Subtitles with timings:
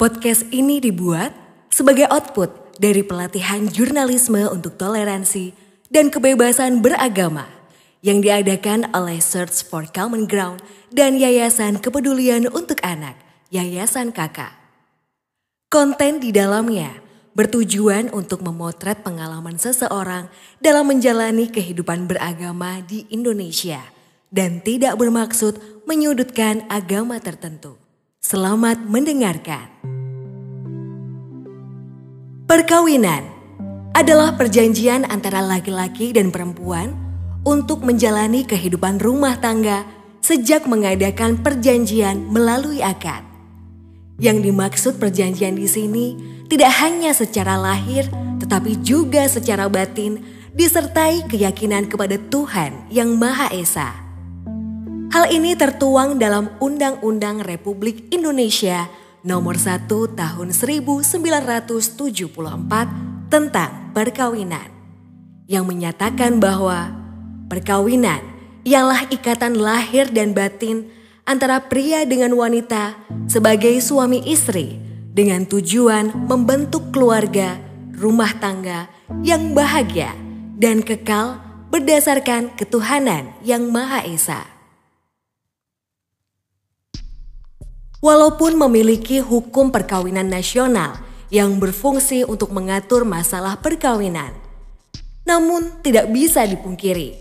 [0.00, 1.28] Podcast ini dibuat
[1.68, 2.48] sebagai output
[2.80, 5.52] dari pelatihan jurnalisme untuk toleransi
[5.92, 7.44] dan kebebasan beragama
[8.00, 13.12] yang diadakan oleh Search for Common Ground dan Yayasan Kepedulian untuk Anak,
[13.52, 14.56] Yayasan Kakak.
[15.68, 16.96] Konten di dalamnya
[17.36, 20.32] bertujuan untuk memotret pengalaman seseorang
[20.64, 23.84] dalam menjalani kehidupan beragama di Indonesia
[24.32, 27.89] dan tidak bermaksud menyudutkan agama tertentu.
[28.20, 29.64] Selamat mendengarkan.
[32.44, 33.24] Perkawinan
[33.96, 36.92] adalah perjanjian antara laki-laki dan perempuan
[37.48, 39.88] untuk menjalani kehidupan rumah tangga
[40.20, 43.24] sejak mengadakan perjanjian melalui akad.
[44.20, 46.06] Yang dimaksud perjanjian di sini
[46.44, 48.04] tidak hanya secara lahir,
[48.36, 50.20] tetapi juga secara batin,
[50.52, 54.09] disertai keyakinan kepada Tuhan yang Maha Esa.
[55.10, 58.86] Hal ini tertuang dalam Undang-Undang Republik Indonesia
[59.26, 62.30] Nomor 1 Tahun 1974
[63.26, 64.70] tentang perkawinan,
[65.50, 66.94] yang menyatakan bahwa
[67.50, 68.22] perkawinan
[68.62, 70.86] ialah ikatan lahir dan batin
[71.26, 72.94] antara pria dengan wanita
[73.26, 74.78] sebagai suami istri
[75.10, 77.58] dengan tujuan membentuk keluarga,
[77.98, 78.86] rumah tangga
[79.26, 80.14] yang bahagia
[80.54, 81.42] dan kekal
[81.74, 84.59] berdasarkan ketuhanan yang Maha Esa.
[88.00, 90.96] Walaupun memiliki hukum perkawinan nasional
[91.28, 94.32] yang berfungsi untuk mengatur masalah perkawinan,
[95.28, 97.12] namun tidak bisa dipungkiri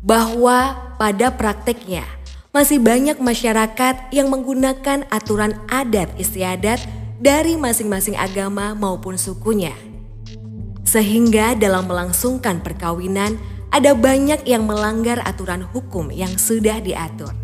[0.00, 2.08] bahwa pada prakteknya
[2.48, 6.80] masih banyak masyarakat yang menggunakan aturan adat istiadat
[7.20, 9.76] dari masing-masing agama maupun sukunya.
[10.88, 13.36] Sehingga dalam melangsungkan perkawinan
[13.68, 17.41] ada banyak yang melanggar aturan hukum yang sudah diatur.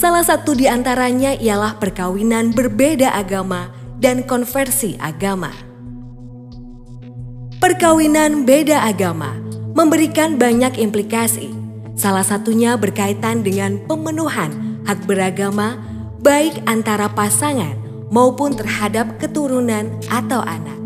[0.00, 3.68] Salah satu di antaranya ialah perkawinan berbeda agama
[4.00, 5.52] dan konversi agama.
[7.60, 9.36] Perkawinan beda agama
[9.76, 11.60] memberikan banyak implikasi
[12.00, 15.76] Salah satunya berkaitan dengan pemenuhan hak beragama
[16.24, 17.76] baik antara pasangan
[18.08, 20.80] maupun terhadap keturunan atau anak.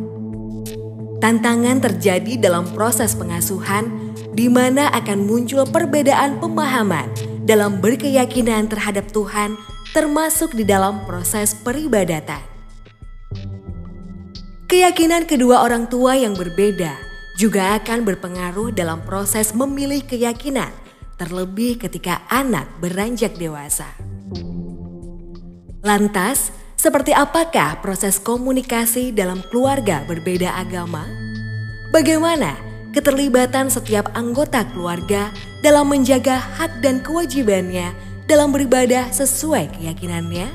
[1.23, 3.95] Tantangan terjadi dalam proses pengasuhan
[4.35, 7.07] di mana akan muncul perbedaan pemahaman
[7.45, 9.61] dalam berkeyakinan terhadap Tuhan
[9.93, 12.41] termasuk di dalam proses peribadatan.
[14.65, 16.97] Keyakinan kedua orang tua yang berbeda
[17.39, 20.73] juga akan berpengaruh dalam proses memilih keyakinan
[21.15, 23.87] terlebih ketika anak beranjak dewasa.
[25.85, 31.07] Lantas, seperti apakah proses komunikasi dalam keluarga berbeda agama?
[31.95, 32.59] Bagaimana
[32.95, 35.35] keterlibatan setiap anggota keluarga
[35.67, 37.91] dalam menjaga hak dan kewajibannya
[38.31, 40.47] dalam beribadah sesuai keyakinannya?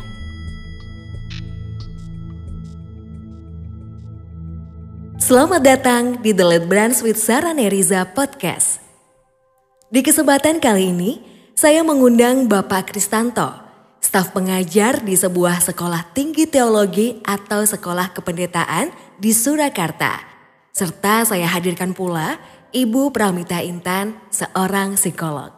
[5.19, 8.81] Selamat datang di The Let Brands with Sarah Neriza Podcast.
[9.94, 11.21] Di kesempatan kali ini,
[11.53, 13.51] saya mengundang Bapak Kristanto,
[14.01, 18.89] staf pengajar di sebuah sekolah tinggi teologi atau sekolah kependetaan
[19.21, 20.38] di Surakarta.
[20.69, 22.38] Serta saya hadirkan pula
[22.69, 25.50] Ibu Pramita Intan, seorang psikolog.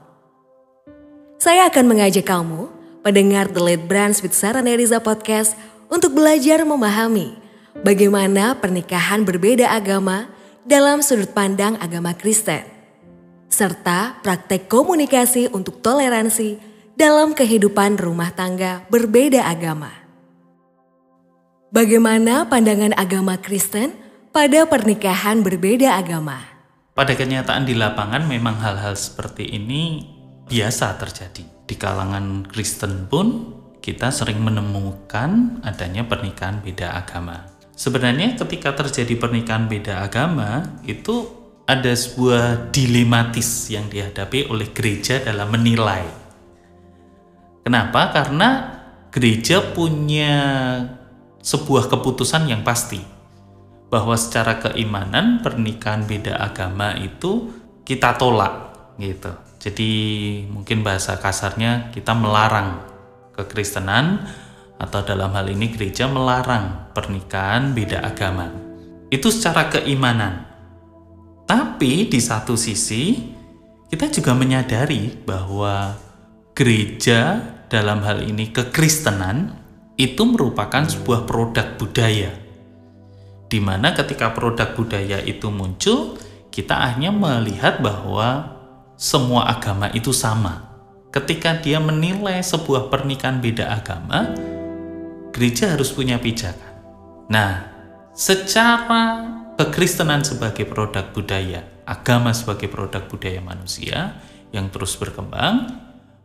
[1.42, 2.72] Saya akan mengajak kamu,
[3.04, 5.58] pendengar The Late Brands with Sarah Neriza Podcast,
[5.92, 7.36] untuk belajar memahami
[7.84, 10.32] bagaimana pernikahan berbeda agama
[10.64, 12.82] dalam sudut pandang agama Kristen
[13.52, 16.56] serta praktek komunikasi untuk toleransi
[16.96, 19.92] dalam kehidupan rumah tangga berbeda agama.
[21.72, 23.92] Bagaimana pandangan agama Kristen
[24.32, 26.40] pada pernikahan berbeda agama?
[26.96, 30.08] Pada kenyataan di lapangan memang hal-hal seperti ini
[30.48, 31.44] biasa terjadi.
[31.68, 37.44] Di kalangan Kristen pun kita sering menemukan adanya pernikahan beda agama.
[37.76, 41.28] Sebenarnya ketika terjadi pernikahan beda agama itu
[41.68, 46.04] ada sebuah dilematis yang dihadapi oleh gereja dalam menilai.
[47.68, 48.12] Kenapa?
[48.16, 48.50] Karena
[49.12, 50.36] gereja punya
[51.44, 53.21] sebuah keputusan yang pasti
[53.92, 57.52] bahwa secara keimanan pernikahan beda agama itu
[57.84, 59.36] kita tolak gitu.
[59.62, 59.92] Jadi
[60.48, 62.82] mungkin bahasa kasarnya kita melarang
[63.36, 64.26] kekristenan
[64.82, 68.50] atau dalam hal ini gereja melarang pernikahan beda agama.
[69.12, 70.50] Itu secara keimanan.
[71.46, 73.14] Tapi di satu sisi
[73.92, 76.00] kita juga menyadari bahwa
[76.56, 79.52] gereja dalam hal ini kekristenan
[80.00, 82.51] itu merupakan sebuah produk budaya.
[83.52, 86.16] Di mana ketika produk budaya itu muncul,
[86.56, 88.56] kita hanya melihat bahwa
[88.96, 90.72] semua agama itu sama.
[91.12, 94.32] Ketika dia menilai sebuah pernikahan beda agama,
[95.36, 96.80] gereja harus punya pijakan.
[97.28, 97.68] Nah,
[98.16, 99.28] secara
[99.60, 104.16] kekristenan sebagai produk budaya, agama sebagai produk budaya manusia
[104.56, 105.76] yang terus berkembang,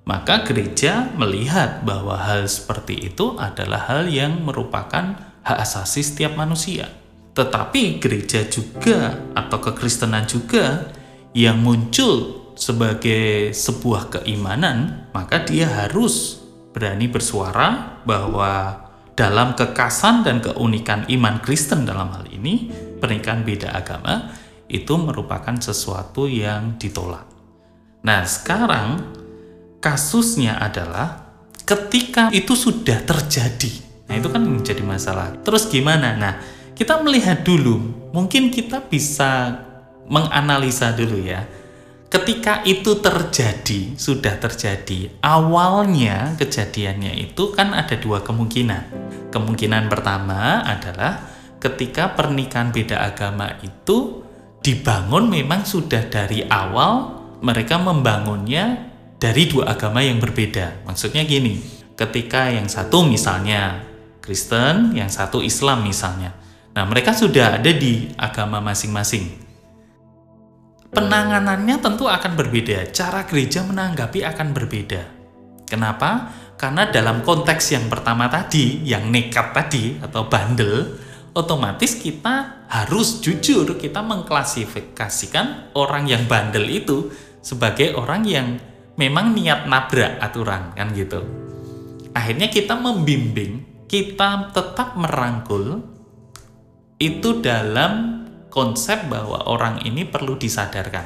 [0.07, 6.87] maka gereja melihat bahwa hal seperti itu adalah hal yang merupakan hak asasi setiap manusia.
[7.37, 10.89] Tetapi gereja juga atau kekristenan juga
[11.37, 16.41] yang muncul sebagai sebuah keimanan, maka dia harus
[16.73, 24.33] berani bersuara bahwa dalam kekasan dan keunikan iman Kristen dalam hal ini, pernikahan beda agama
[24.69, 27.29] itu merupakan sesuatu yang ditolak.
[28.05, 29.13] Nah, sekarang
[29.81, 31.33] kasusnya adalah
[31.65, 33.73] ketika itu sudah terjadi.
[34.09, 35.37] Nah, itu kan menjadi masalah.
[35.43, 36.15] Terus gimana?
[36.15, 36.35] Nah,
[36.77, 37.81] kita melihat dulu,
[38.13, 39.65] mungkin kita bisa
[40.07, 41.49] menganalisa dulu ya
[42.07, 48.95] ketika itu terjadi, sudah terjadi, awalnya kejadiannya itu kan ada dua kemungkinan.
[49.35, 51.27] Kemungkinan pertama adalah
[51.59, 54.23] ketika pernikahan beda agama itu
[54.63, 58.89] dibangun memang sudah dari awal mereka membangunnya
[59.19, 60.87] dari dua agama yang berbeda.
[60.87, 61.59] Maksudnya gini,
[61.99, 63.83] ketika yang satu misalnya
[64.23, 66.46] Kristen, yang satu Islam misalnya.
[66.77, 69.47] Nah, mereka sudah ada di agama masing-masing
[70.97, 72.89] penanganannya tentu akan berbeda.
[72.89, 75.03] Cara gereja menanggapi akan berbeda.
[75.69, 76.33] Kenapa?
[76.57, 80.97] Karena dalam konteks yang pertama tadi, yang nekat tadi atau bandel,
[81.37, 87.13] otomatis kita harus jujur kita mengklasifikasikan orang yang bandel itu
[87.45, 88.57] sebagai orang yang
[88.97, 91.21] memang niat nabrak aturan kan gitu.
[92.17, 95.85] Akhirnya kita membimbing, kita tetap merangkul
[96.97, 101.05] itu dalam konsep bahwa orang ini perlu disadarkan.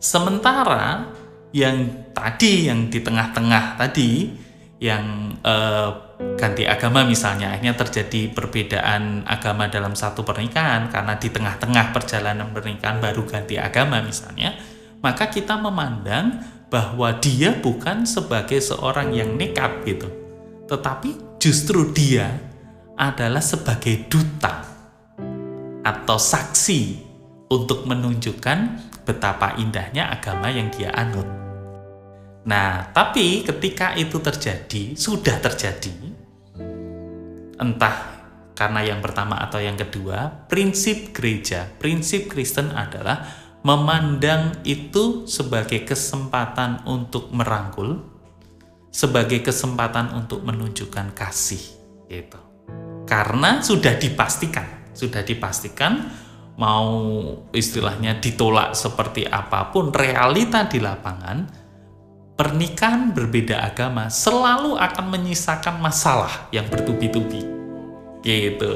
[0.00, 1.12] Sementara
[1.52, 4.32] yang tadi yang di tengah-tengah tadi
[4.80, 5.90] yang eh,
[6.36, 13.00] ganti agama misalnya akhirnya terjadi perbedaan agama dalam satu pernikahan karena di tengah-tengah perjalanan pernikahan
[13.00, 14.56] baru ganti agama misalnya
[15.00, 20.08] maka kita memandang bahwa dia bukan sebagai seorang yang nekat gitu
[20.68, 22.36] tetapi justru dia
[22.96, 24.64] adalah sebagai duta
[25.84, 26.80] atau saksi
[27.52, 28.58] untuk menunjukkan
[29.06, 31.28] betapa indahnya agama yang dia anut.
[32.46, 35.94] Nah, tapi ketika itu terjadi, sudah terjadi,
[37.58, 38.16] entah
[38.56, 43.28] karena yang pertama atau yang kedua, prinsip gereja, prinsip Kristen adalah
[43.66, 48.00] memandang itu sebagai kesempatan untuk merangkul,
[48.94, 51.60] sebagai kesempatan untuk menunjukkan kasih,
[52.06, 52.45] gitu.
[53.06, 56.08] Karena sudah dipastikan sudah dipastikan
[56.56, 57.20] mau
[57.52, 61.44] istilahnya ditolak seperti apa pun realita di lapangan
[62.32, 67.44] pernikahan berbeda agama selalu akan menyisakan masalah yang bertubi-tubi.
[68.24, 68.72] Gitu.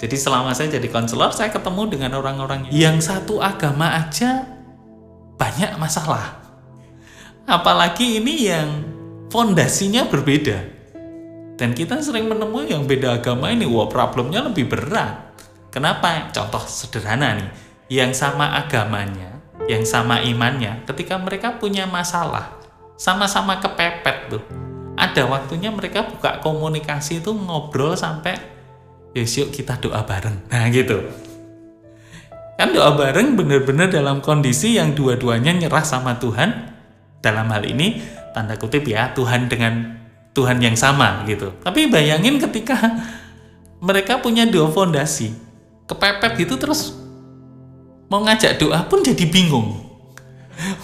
[0.00, 4.46] Jadi selama saya jadi konselor saya ketemu dengan orang-orang yang satu agama aja
[5.34, 6.40] banyak masalah.
[7.44, 8.68] Apalagi ini yang
[9.28, 10.83] fondasinya berbeda
[11.54, 15.34] dan kita sering menemui yang beda agama ini wah problemnya lebih berat
[15.74, 16.30] Kenapa?
[16.30, 17.50] Contoh sederhana nih,
[17.90, 22.54] yang sama agamanya, yang sama imannya, ketika mereka punya masalah,
[22.94, 24.42] sama-sama kepepet tuh.
[24.94, 28.38] Ada waktunya mereka buka komunikasi itu ngobrol sampai
[29.18, 30.46] yes yuk kita doa bareng.
[30.54, 31.10] Nah gitu.
[32.54, 36.70] Kan doa bareng bener-bener dalam kondisi yang dua-duanya nyerah sama Tuhan.
[37.18, 37.98] Dalam hal ini
[38.30, 40.03] tanda kutip ya Tuhan dengan
[40.34, 41.54] Tuhan yang sama gitu.
[41.62, 42.74] Tapi bayangin ketika
[43.78, 45.30] mereka punya dua fondasi
[45.86, 46.96] kepepet gitu terus
[48.10, 49.80] mau ngajak doa pun jadi bingung.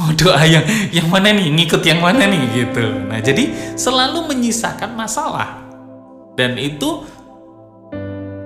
[0.03, 2.85] Oh doa yang yang mana nih ngikut yang mana nih gitu.
[3.07, 5.63] Nah jadi selalu menyisakan masalah.
[6.35, 7.07] Dan itu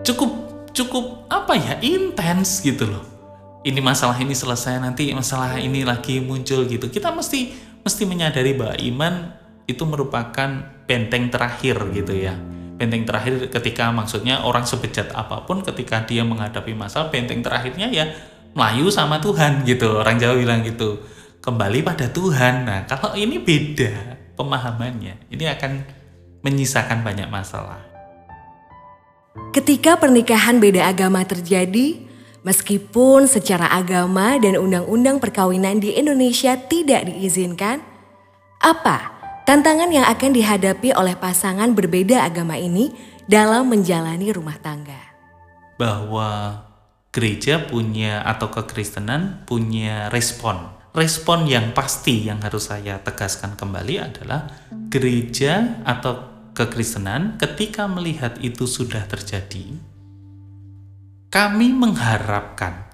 [0.04, 0.30] cukup
[0.74, 3.04] cukup apa ya intens gitu loh.
[3.64, 6.92] Ini masalah ini selesai nanti masalah ini lagi muncul gitu.
[6.92, 9.14] Kita mesti mesti menyadari bahwa iman
[9.64, 12.36] itu merupakan benteng terakhir gitu ya.
[12.74, 18.10] Benteng terakhir ketika maksudnya orang sebejat apa pun ketika dia menghadapi masalah benteng terakhirnya ya
[18.54, 19.98] Melayu sama Tuhan gitu.
[19.98, 21.00] Orang Jawa bilang gitu.
[21.40, 22.66] Kembali pada Tuhan.
[22.66, 25.72] Nah kalau ini beda pemahamannya ini akan
[26.44, 27.80] menyisakan banyak masalah.
[29.50, 31.98] Ketika pernikahan beda agama terjadi
[32.46, 37.82] meskipun secara agama dan undang-undang perkawinan di Indonesia tidak diizinkan
[38.62, 39.13] apa
[39.44, 42.96] Tantangan yang akan dihadapi oleh pasangan berbeda agama ini
[43.28, 44.96] dalam menjalani rumah tangga.
[45.76, 46.64] Bahwa
[47.12, 50.72] gereja punya atau kekristenan punya respon.
[50.96, 54.48] Respon yang pasti yang harus saya tegaskan kembali adalah
[54.88, 56.24] gereja atau
[56.56, 59.76] kekristenan ketika melihat itu sudah terjadi,
[61.28, 62.88] kami mengharapkan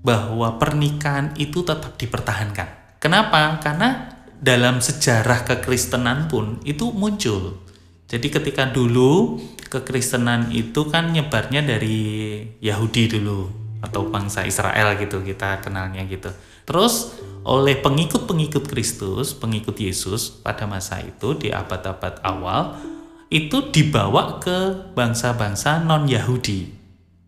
[0.00, 2.96] bahwa pernikahan itu tetap dipertahankan.
[2.96, 3.60] Kenapa?
[3.60, 7.60] Karena dalam sejarah kekristenan pun itu muncul.
[8.06, 13.50] Jadi ketika dulu kekristenan itu kan nyebarnya dari Yahudi dulu
[13.82, 16.30] atau bangsa Israel gitu kita kenalnya gitu.
[16.66, 22.78] Terus oleh pengikut-pengikut Kristus, pengikut Yesus pada masa itu di abad-abad awal
[23.26, 26.70] itu dibawa ke bangsa-bangsa non-Yahudi,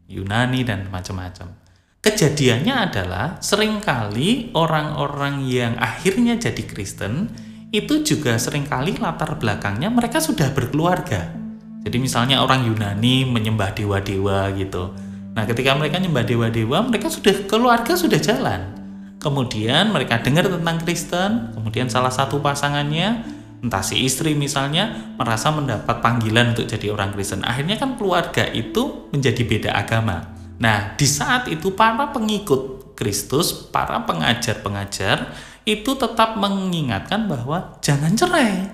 [0.06, 1.57] Yunani dan macam-macam.
[1.98, 7.26] Kejadiannya adalah sering kali orang-orang yang akhirnya jadi Kristen
[7.74, 11.34] itu juga sering kali latar belakangnya mereka sudah berkeluarga.
[11.82, 14.94] Jadi misalnya orang Yunani menyembah dewa-dewa gitu.
[15.34, 18.78] Nah ketika mereka menyembah dewa-dewa mereka sudah keluarga sudah jalan.
[19.18, 23.26] Kemudian mereka dengar tentang Kristen, kemudian salah satu pasangannya
[23.58, 27.42] entah si istri misalnya merasa mendapat panggilan untuk jadi orang Kristen.
[27.42, 30.37] Akhirnya kan keluarga itu menjadi beda agama.
[30.58, 35.30] Nah, di saat itu para pengikut Kristus, para pengajar-pengajar
[35.62, 38.66] itu tetap mengingatkan bahwa jangan cerai,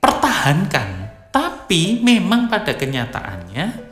[0.00, 1.12] pertahankan.
[1.28, 3.84] Tapi memang pada kenyataannya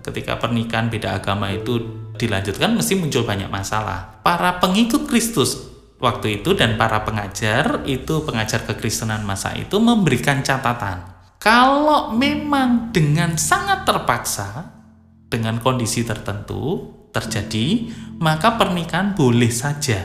[0.00, 1.76] ketika pernikahan beda agama itu
[2.16, 4.24] dilanjutkan mesti muncul banyak masalah.
[4.24, 5.68] Para pengikut Kristus
[6.00, 11.04] waktu itu dan para pengajar itu pengajar kekristenan masa itu memberikan catatan.
[11.36, 14.77] Kalau memang dengan sangat terpaksa
[15.28, 20.04] dengan kondisi tertentu terjadi, maka pernikahan boleh saja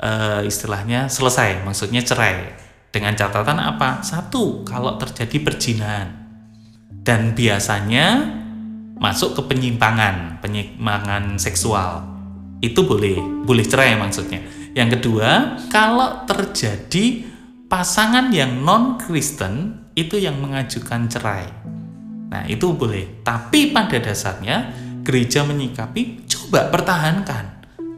[0.00, 2.66] uh, istilahnya selesai, maksudnya cerai.
[2.90, 4.00] Dengan catatan apa?
[4.00, 6.08] Satu, kalau terjadi perjinahan.
[6.88, 8.24] Dan biasanya
[8.96, 12.02] masuk ke penyimpangan, penyimpangan seksual.
[12.64, 14.40] Itu boleh, boleh cerai maksudnya.
[14.72, 17.28] Yang kedua, kalau terjadi
[17.68, 21.46] pasangan yang non-Kristen itu yang mengajukan cerai
[22.26, 23.22] Nah, itu boleh.
[23.22, 24.74] Tapi pada dasarnya
[25.06, 27.44] gereja menyikapi coba pertahankan.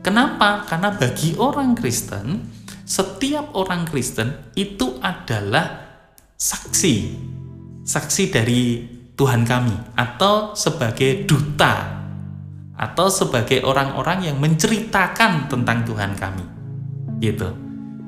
[0.05, 0.69] Kenapa?
[0.69, 2.45] Karena bagi orang Kristen,
[2.85, 5.89] setiap orang Kristen itu adalah
[6.37, 6.97] saksi.
[7.85, 8.85] Saksi dari
[9.19, 11.99] Tuhan kami atau sebagai duta
[12.79, 16.47] atau sebagai orang-orang yang menceritakan tentang Tuhan kami.
[17.19, 17.51] Gitu.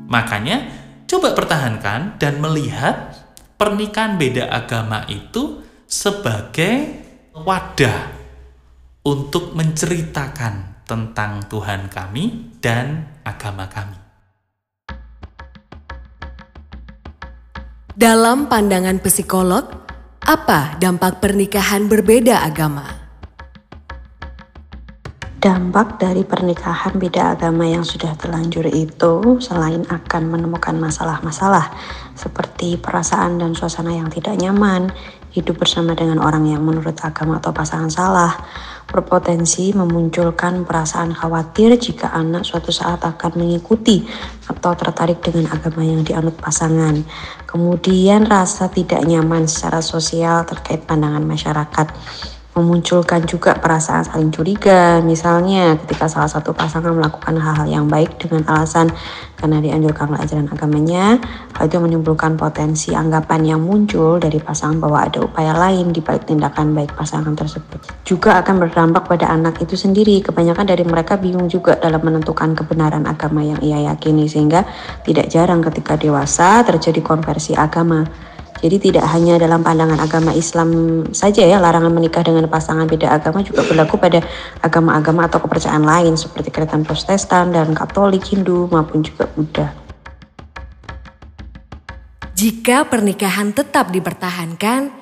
[0.06, 0.70] Makanya
[1.10, 3.10] coba pertahankan dan melihat
[3.58, 5.58] pernikahan beda agama itu
[5.90, 7.02] sebagai
[7.34, 8.14] wadah
[9.02, 13.98] untuk menceritakan tentang Tuhan kami dan agama kami.
[17.90, 19.66] Dalam pandangan psikolog,
[20.22, 22.99] apa dampak pernikahan berbeda agama?
[25.40, 31.72] Dampak dari pernikahan beda agama yang sudah terlanjur itu selain akan menemukan masalah-masalah
[32.12, 34.92] seperti perasaan dan suasana yang tidak nyaman,
[35.32, 38.36] hidup bersama dengan orang yang menurut agama atau pasangan salah,
[38.84, 44.04] berpotensi memunculkan perasaan khawatir jika anak suatu saat akan mengikuti
[44.44, 47.00] atau tertarik dengan agama yang dianut pasangan.
[47.48, 51.88] Kemudian rasa tidak nyaman secara sosial terkait pandangan masyarakat
[52.60, 55.00] memunculkan juga perasaan saling curiga.
[55.00, 58.92] Misalnya ketika salah satu pasangan melakukan hal-hal yang baik dengan alasan
[59.40, 61.16] karena dianjurkan oleh ajaran agamanya,
[61.56, 66.28] hal itu menimbulkan potensi anggapan yang muncul dari pasangan bahwa ada upaya lain di balik
[66.28, 67.80] tindakan baik pasangan tersebut.
[68.04, 70.20] Juga akan berdampak pada anak itu sendiri.
[70.20, 74.68] Kebanyakan dari mereka bingung juga dalam menentukan kebenaran agama yang ia yakini sehingga
[75.02, 78.29] tidak jarang ketika dewasa terjadi konversi agama.
[78.60, 83.40] Jadi tidak hanya dalam pandangan agama Islam saja ya larangan menikah dengan pasangan beda agama
[83.40, 84.20] juga berlaku pada
[84.60, 89.72] agama-agama atau kepercayaan lain seperti Kristen Protestan dan Katolik, Hindu maupun juga Buddha.
[92.36, 94.92] Jika pernikahan tetap dipertahankan,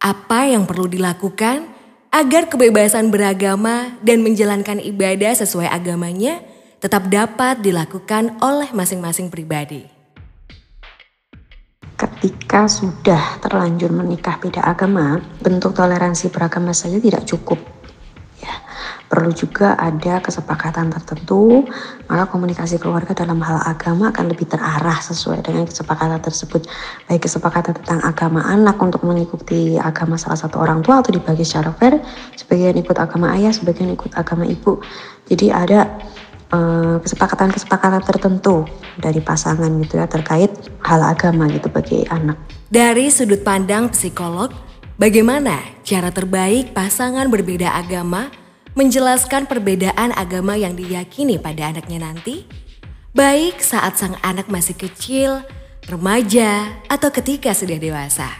[0.00, 1.68] apa yang perlu dilakukan
[2.08, 6.40] agar kebebasan beragama dan menjalankan ibadah sesuai agamanya
[6.80, 9.99] tetap dapat dilakukan oleh masing-masing pribadi?
[12.00, 17.60] Ketika sudah terlanjur menikah beda agama, bentuk toleransi beragama saja tidak cukup.
[18.40, 18.56] Ya,
[19.12, 21.68] perlu juga ada kesepakatan tertentu,
[22.08, 26.64] maka komunikasi keluarga dalam hal agama akan lebih terarah sesuai dengan kesepakatan tersebut.
[27.04, 31.68] Baik kesepakatan tentang agama anak untuk mengikuti agama salah satu orang tua atau dibagi secara
[31.76, 32.00] fair,
[32.32, 34.80] sebagian ikut agama ayah, sebagian ikut agama ibu.
[35.28, 35.84] Jadi ada
[37.00, 38.66] kesepakatan-kesepakatan tertentu
[38.98, 40.50] dari pasangan gitu ya terkait
[40.82, 42.36] hal agama gitu bagi anak.
[42.70, 44.50] Dari sudut pandang psikolog,
[44.98, 48.30] bagaimana cara terbaik pasangan berbeda agama
[48.74, 52.46] menjelaskan perbedaan agama yang diyakini pada anaknya nanti?
[53.10, 55.42] Baik saat sang anak masih kecil,
[55.90, 58.30] remaja, atau ketika sudah dewasa.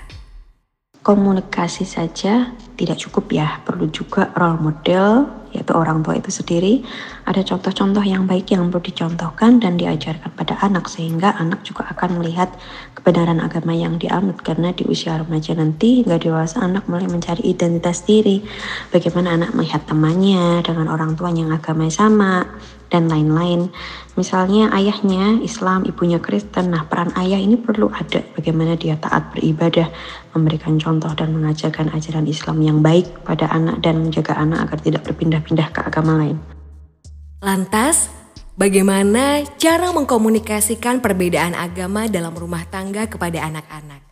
[1.00, 6.82] komunikasi saja tidak cukup ya, perlu juga role model yaitu orang tua itu sendiri.
[7.26, 12.22] Ada contoh-contoh yang baik yang perlu dicontohkan dan diajarkan pada anak sehingga anak juga akan
[12.22, 12.50] melihat
[12.98, 18.02] kebenaran agama yang dianut karena di usia remaja nanti hingga dewasa anak mulai mencari identitas
[18.06, 18.42] diri.
[18.90, 22.46] Bagaimana anak melihat temannya dengan orang tua yang agamanya sama
[22.90, 23.70] dan lain-lain.
[24.18, 26.74] Misalnya ayahnya Islam, ibunya Kristen.
[26.74, 29.88] Nah, peran ayah ini perlu ada bagaimana dia taat beribadah,
[30.34, 35.02] memberikan contoh dan mengajarkan ajaran Islam yang baik pada anak dan menjaga anak agar tidak
[35.08, 36.36] berpindah-pindah ke agama lain.
[37.40, 38.12] Lantas,
[38.58, 44.04] bagaimana cara mengkomunikasikan perbedaan agama dalam rumah tangga kepada anak-anak?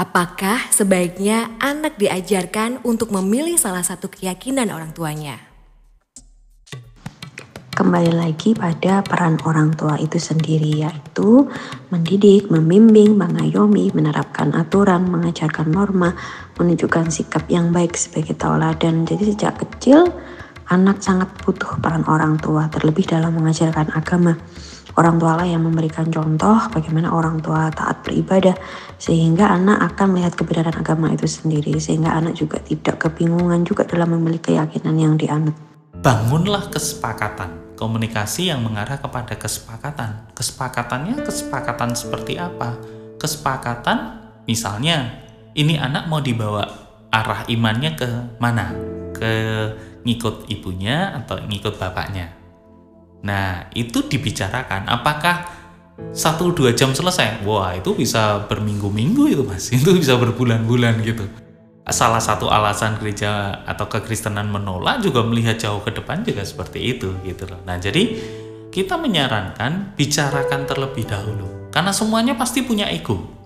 [0.00, 5.49] Apakah sebaiknya anak diajarkan untuk memilih salah satu keyakinan orang tuanya?
[7.80, 11.48] Kembali lagi pada peran orang tua itu sendiri yaitu
[11.88, 16.12] mendidik, membimbing, mengayomi, menerapkan aturan, mengajarkan norma,
[16.60, 19.08] menunjukkan sikap yang baik sebagai tauladan.
[19.08, 20.12] Jadi sejak kecil
[20.68, 24.36] anak sangat butuh peran orang tua terlebih dalam mengajarkan agama.
[25.00, 28.60] Orang tua lah yang memberikan contoh bagaimana orang tua taat beribadah
[29.00, 34.12] sehingga anak akan melihat kebenaran agama itu sendiri sehingga anak juga tidak kebingungan juga dalam
[34.12, 35.56] memiliki keyakinan yang dianut.
[36.04, 40.28] Bangunlah kesepakatan komunikasi yang mengarah kepada kesepakatan.
[40.36, 42.76] Kesepakatannya kesepakatan seperti apa?
[43.16, 45.24] Kesepakatan misalnya
[45.56, 46.68] ini anak mau dibawa
[47.08, 48.76] arah imannya ke mana?
[49.16, 49.32] Ke
[50.04, 52.36] ngikut ibunya atau ngikut bapaknya.
[53.24, 54.84] Nah, itu dibicarakan.
[54.84, 55.48] Apakah
[56.12, 57.44] satu dua jam selesai?
[57.48, 59.72] Wah, itu bisa berminggu-minggu itu mas.
[59.76, 61.49] Itu bisa berbulan-bulan gitu
[61.90, 67.14] salah satu alasan gereja atau kekristenan menolak juga melihat jauh ke depan juga seperti itu
[67.22, 67.60] gitu loh.
[67.66, 68.18] Nah, jadi
[68.70, 73.38] kita menyarankan bicarakan terlebih dahulu karena semuanya pasti punya ego.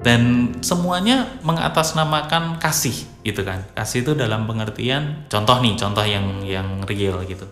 [0.00, 3.68] Dan semuanya mengatasnamakan kasih gitu kan.
[3.76, 7.44] Kasih itu dalam pengertian contoh nih, contoh yang yang real gitu.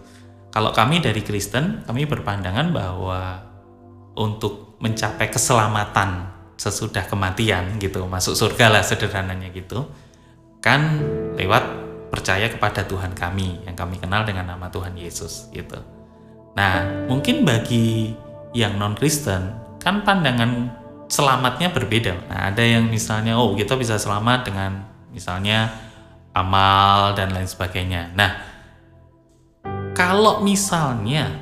[0.48, 3.44] Kalau kami dari Kristen, kami berpandangan bahwa
[4.16, 6.24] untuk mencapai keselamatan
[6.56, 9.84] sesudah kematian gitu, masuk surga lah sederhananya gitu
[10.68, 11.00] kan
[11.40, 11.64] lewat
[12.12, 15.80] percaya kepada Tuhan kami yang kami kenal dengan nama Tuhan Yesus gitu.
[16.52, 18.12] Nah, mungkin bagi
[18.52, 20.68] yang non Kristen kan pandangan
[21.08, 22.28] selamatnya berbeda.
[22.28, 25.72] Nah, ada yang misalnya oh kita bisa selamat dengan misalnya
[26.36, 28.12] amal dan lain sebagainya.
[28.12, 28.30] Nah,
[29.96, 31.32] kalau misalnya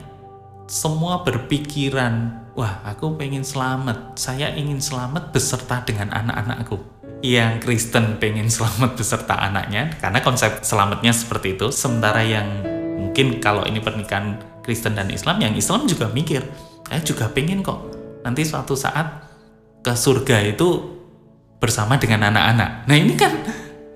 [0.70, 6.95] semua berpikiran, wah aku pengen selamat, saya ingin selamat beserta dengan anak-anakku
[7.26, 9.90] yang Kristen pengen selamat beserta anaknya.
[9.98, 11.74] Karena konsep selamatnya seperti itu.
[11.74, 12.46] Sementara yang
[12.96, 16.42] mungkin kalau ini pernikahan Kristen dan Islam yang Islam juga mikir
[16.86, 17.90] saya juga pengen kok.
[18.22, 19.26] Nanti suatu saat
[19.82, 20.98] ke surga itu
[21.58, 22.86] bersama dengan anak-anak.
[22.86, 23.32] Nah ini kan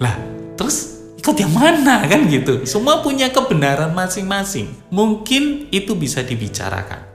[0.02, 0.14] lah
[0.58, 2.66] terus ikut yang mana kan gitu.
[2.66, 4.90] Semua punya kebenaran masing-masing.
[4.90, 7.06] Mungkin itu bisa dibicarakan.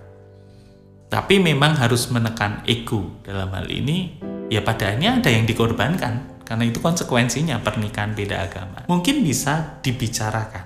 [1.11, 4.19] Tapi memang harus menekan ego dalam hal ini
[4.49, 8.85] ya padanya ada yang dikorbankan karena itu konsekuensinya pernikahan beda agama.
[8.85, 10.65] Mungkin bisa dibicarakan.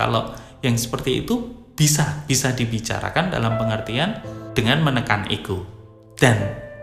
[0.00, 0.32] Kalau
[0.64, 4.18] yang seperti itu bisa bisa dibicarakan dalam pengertian
[4.56, 5.62] dengan menekan ego.
[6.16, 6.34] Dan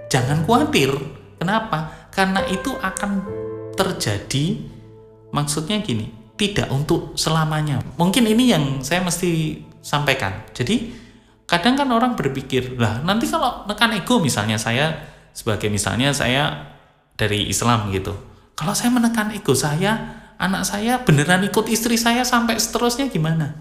[0.07, 0.93] jangan khawatir.
[1.35, 2.07] Kenapa?
[2.13, 3.11] Karena itu akan
[3.75, 4.55] terjadi
[5.35, 6.07] maksudnya gini,
[6.39, 7.83] tidak untuk selamanya.
[7.99, 10.47] Mungkin ini yang saya mesti sampaikan.
[10.55, 10.95] Jadi
[11.43, 16.71] kadang kan orang berpikir, lah nanti kalau menekan ego misalnya saya sebagai misalnya saya
[17.19, 18.15] dari Islam gitu.
[18.55, 23.51] Kalau saya menekan ego saya anak saya beneran ikut istri saya sampai seterusnya gimana?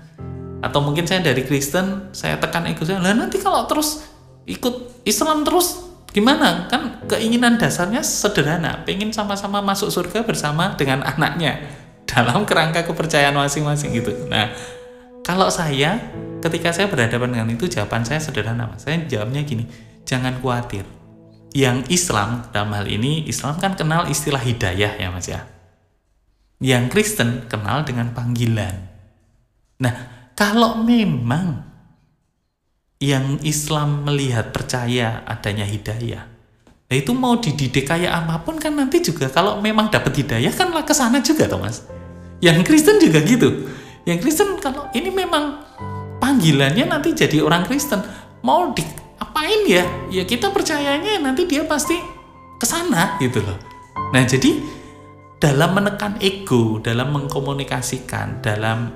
[0.62, 4.06] Atau mungkin saya dari Kristen saya tekan ego saya lah nanti kalau terus
[4.46, 5.82] ikut Islam terus
[6.14, 6.70] gimana?
[6.70, 11.58] Kan keinginan dasarnya sederhana pengen sama-sama masuk surga bersama dengan anaknya
[12.06, 14.14] dalam kerangka kepercayaan masing-masing gitu.
[14.30, 14.54] Nah
[15.26, 15.98] kalau saya
[16.38, 18.87] ketika saya berhadapan dengan itu jawaban saya sederhana mas.
[18.87, 19.66] Saya jawabnya gini
[20.06, 20.87] jangan khawatir
[21.54, 25.46] yang Islam dalam hal ini Islam kan kenal istilah hidayah ya Mas ya.
[26.58, 28.90] Yang Kristen kenal dengan panggilan.
[29.78, 29.94] Nah,
[30.34, 31.62] kalau memang
[32.98, 36.26] yang Islam melihat percaya adanya hidayah,
[36.90, 40.74] nah itu mau dididik kayak apa pun kan nanti juga kalau memang dapat hidayah kan
[40.74, 41.86] lah ke sana juga toh Mas.
[42.42, 43.70] Yang Kristen juga gitu.
[44.02, 45.62] Yang Kristen kalau ini memang
[46.18, 48.02] panggilannya nanti jadi orang Kristen,
[48.42, 51.96] mau di ngapain ya ya kita percayanya nanti dia pasti
[52.59, 53.59] ke sana gitu loh
[54.11, 54.61] nah jadi
[55.38, 58.94] dalam menekan ego dalam mengkomunikasikan dalam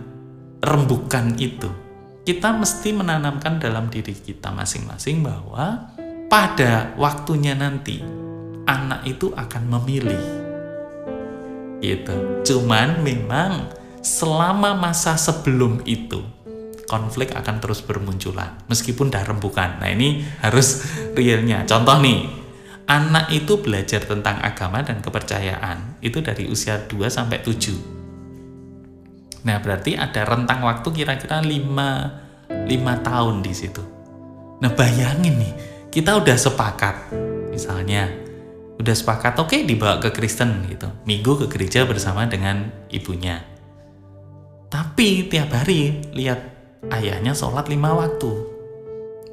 [0.64, 1.68] rembukan itu
[2.28, 5.96] kita mesti menanamkan dalam diri kita masing-masing bahwa
[6.28, 8.04] pada waktunya nanti
[8.68, 10.24] anak itu akan memilih.
[11.81, 12.44] Gitu.
[12.44, 13.72] Cuman memang
[14.04, 16.20] selama masa sebelum itu
[16.88, 19.79] konflik akan terus bermunculan meskipun dah rembukan.
[19.79, 21.68] Nah, ini harus realnya.
[21.68, 22.24] Contoh nih,
[22.88, 29.44] anak itu belajar tentang agama dan kepercayaan itu dari usia 2 sampai 7.
[29.44, 32.64] Nah, berarti ada rentang waktu kira-kira 5 5
[33.05, 33.85] tahun di situ.
[34.59, 35.55] Nah, bayangin nih,
[35.92, 37.12] kita udah sepakat
[37.53, 38.09] misalnya
[38.79, 43.42] udah sepakat oke okay, dibawa ke Kristen gitu minggu ke gereja bersama dengan ibunya
[44.70, 46.57] tapi tiap hari lihat
[46.94, 48.30] ayahnya sholat lima waktu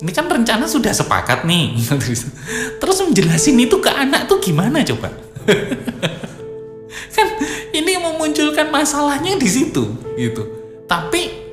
[0.02, 1.78] ini kan rencana sudah sepakat nih
[2.82, 5.14] terus menjelasin itu ke anak tuh gimana coba
[7.16, 7.28] kan
[7.72, 10.44] ini memunculkan masalahnya di situ gitu
[10.90, 11.46] tapi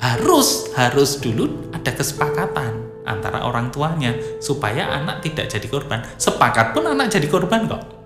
[0.00, 6.04] harus harus dulu ada kesepakatan antara orang tuanya supaya anak tidak jadi korban.
[6.16, 7.99] Sepakat pun anak jadi korban kok.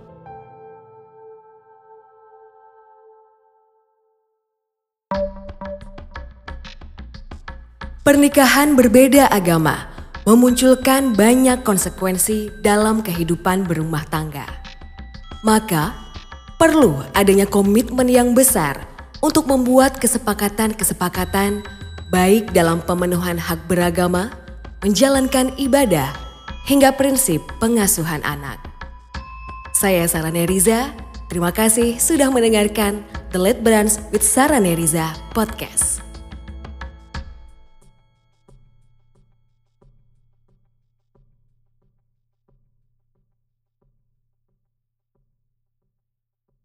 [8.04, 9.88] Pernikahan berbeda agama
[10.28, 14.44] memunculkan banyak konsekuensi dalam kehidupan berumah tangga.
[15.40, 15.96] Maka,
[16.60, 18.84] perlu adanya komitmen yang besar
[19.24, 21.64] untuk membuat kesepakatan-kesepakatan
[22.12, 24.28] baik dalam pemenuhan hak beragama
[24.84, 26.12] menjalankan ibadah,
[26.68, 28.60] hingga prinsip pengasuhan anak.
[29.72, 30.92] Saya Sarane Riza,
[31.32, 33.00] terima kasih sudah mendengarkan
[33.32, 36.03] The Late Branch with Sarane Riza Podcast.